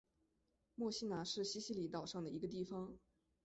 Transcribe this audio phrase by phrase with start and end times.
[0.73, 2.97] 墨西拿是西西里岛上的一个地方。